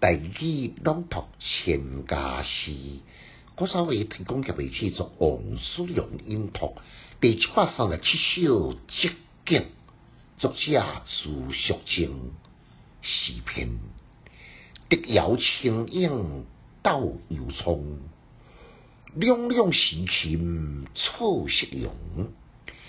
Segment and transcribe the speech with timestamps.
[0.00, 2.72] 大义朗读千家诗，
[3.58, 6.74] 我稍微提供给位去做王叔良音读
[7.20, 9.10] 第七百三十七首节
[9.44, 9.66] 景，
[10.38, 12.32] 作者苏淑清，
[13.02, 13.78] 诗篇。
[14.88, 16.46] 蝶摇清影
[16.82, 17.98] 斗油葱，
[19.14, 21.92] 两两时琴错色容。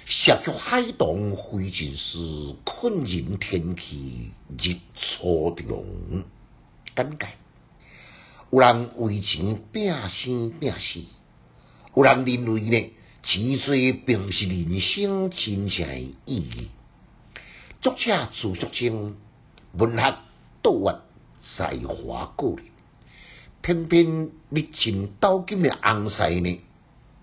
[0.06, 6.24] 涉足海东飞尽时，困人天气日初中。
[8.50, 11.04] 有人为钱拼生拼死，
[11.96, 16.70] 有人认为呢，钱多并不是人生真正的意义。
[17.82, 19.16] 作者自述称，
[19.74, 20.18] 文学
[20.62, 21.02] 道学
[21.56, 22.66] 才华过人，
[23.62, 26.60] 偏偏历尽刀剑的红婿呢，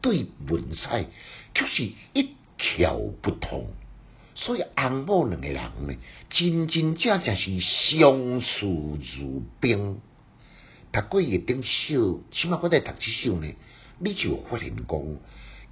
[0.01, 1.07] 对文采
[1.55, 3.69] 却是一窍不通。
[4.41, 5.57] 所以，红某两个人
[5.89, 5.97] 呢，
[6.31, 10.01] 真真正正是相处如冰。
[10.93, 13.53] 读过一顶首，起码我在读这首呢，
[13.99, 15.17] 你就发现讲，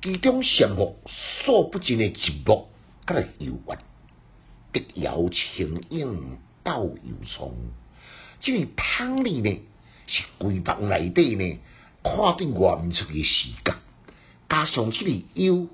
[0.02, 0.98] 其中羡慕
[1.44, 2.64] 数不尽的寂寞，
[3.06, 3.78] 甲个幽怨，
[4.72, 7.54] 蝶摇清影斗油葱。
[8.40, 9.60] 即个汤里呢，
[10.08, 11.58] 是规房内底呢，
[12.02, 13.76] 看对外面出嘅时间，
[14.48, 15.68] 加上即个忧，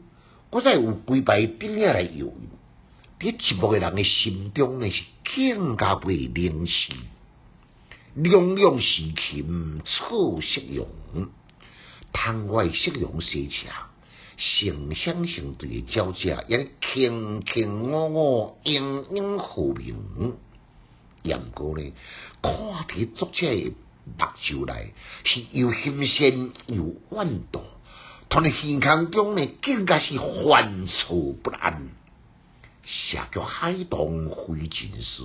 [0.51, 2.35] 我再有规排顶下来游。
[3.23, 5.05] 伫寂寞个人诶心中呢，是
[5.37, 6.93] 更加袂灵犀。
[8.15, 10.89] 两两时琴错色容，
[12.13, 13.69] 窗外色容西斜，
[14.67, 20.35] 成双成对诶交者，也卿卿我我，英英和明。
[21.23, 21.93] 杨过呢，
[22.43, 22.53] 看
[22.89, 23.73] 伫作者诶
[24.19, 27.61] 目睭内，是又新鲜又怨毒，
[28.29, 31.91] 同你耳腔中呢，更加是烦躁不安。
[32.85, 35.23] 写叫海东飞尽时，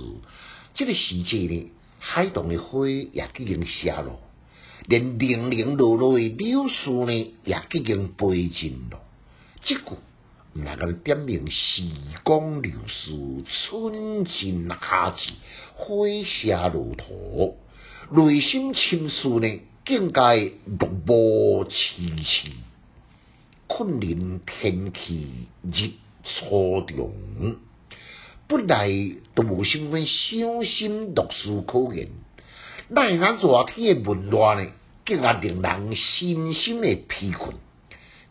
[0.74, 4.18] 这个时节呢，海东的花也已经谢了，
[4.86, 7.12] 连零零落落的柳树呢，
[7.44, 9.00] 也已经飞尽了。
[9.62, 9.82] 这句
[10.54, 11.82] 毋能够点明时
[12.22, 13.10] 光流逝，
[13.44, 15.32] 春尽夏至，
[15.74, 17.58] 花谢如土，
[18.10, 22.52] 内心情绪呢，更加落寞凄凄，
[23.66, 25.90] 困临天气日。
[26.28, 27.12] 初中
[28.46, 28.88] 本来
[29.34, 32.08] 都无什么伤心读书可言，
[32.88, 34.70] 奈那热天诶闷热呢，
[35.04, 37.56] 竟然令人身心诶疲困。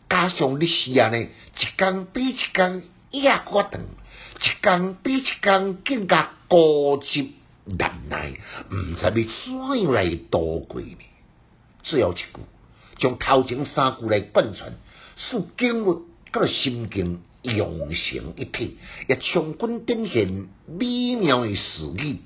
[0.08, 7.28] 加上历史啊呢，一天比一天夜过长，一天比一天更加孤寂
[7.64, 8.32] 难耐，
[8.72, 10.96] 毋知要怎样来度过呢？
[11.84, 12.40] 最后一句，
[12.96, 14.72] 将头前三句来贯穿，
[15.16, 17.20] 使景物甲心境。
[17.42, 18.76] 融成一体，
[19.08, 22.20] 也充分展现美妙的诗意，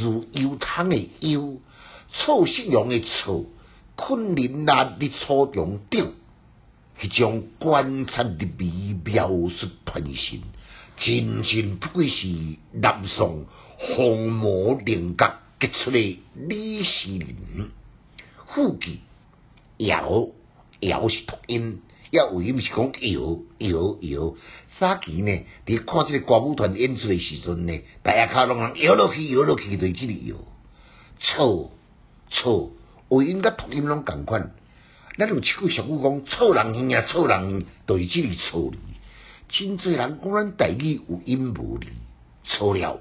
[0.00, 1.60] 如油汤的油，
[2.12, 3.44] 错色容的错，
[3.96, 6.12] 困人难的初中顶，
[7.00, 8.94] 迄种观察的美。
[9.04, 10.40] 描述传神，
[10.96, 12.26] 真真不愧是
[12.72, 13.44] 南宋
[13.76, 17.70] 红魔灵格杰出的李世民。
[18.48, 19.00] 副句
[19.76, 20.28] 摇
[20.80, 21.82] 摇是读音。
[22.14, 24.34] 要为毋是讲摇摇摇，
[24.78, 30.36] 早期呢，伫看即个歌舞团演出的时阵呢，大家卡拢人摇落去摇落去，对即个摇，
[31.18, 31.72] 错
[32.30, 32.70] 错，
[33.08, 34.52] 为音甲读音拢共款。
[35.18, 38.78] 咱有七句俗语讲，错人耳啊，错人对即个错哩。
[39.48, 41.88] 真侪人讲咱台语有音无理，
[42.44, 43.00] 错了，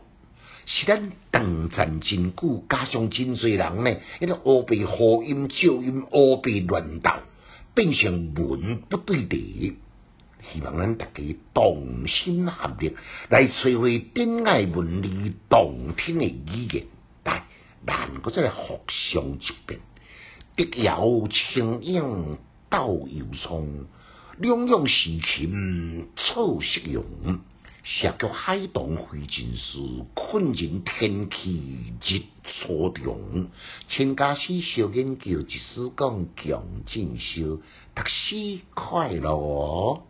[0.65, 7.11] 是咱长赞真久，加上真侪人呢，迄个乌白好音照音，乌白乱斗。
[7.73, 9.77] 变成文不对题，
[10.51, 12.95] 希望咱大家同心合力
[13.29, 16.85] 来摧毁典爱文理动听的语言，
[17.23, 17.43] 但
[17.85, 19.79] 难个再来互相一遍。
[20.55, 22.37] 得有清影
[22.69, 23.85] 斗有松，
[24.37, 27.03] 两用时琴错适用。
[27.83, 29.77] 涉足海东飞尽时，
[30.13, 33.49] 困人天气日初中。
[33.89, 37.59] 千家诗小研究，一丝讲强进修，
[37.93, 40.03] 读书快乐哦。